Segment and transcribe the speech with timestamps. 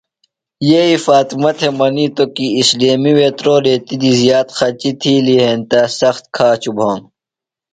[0.69, 6.23] یئی فاطمہ تھےۡ منِیتو کی اِسلیمی وے تُرو ریتیۡ دی زِیات خچیۡ تِھیلیۡ ہینتہ سخت
[6.35, 7.05] کھاچُوۡ بھانوۡ۔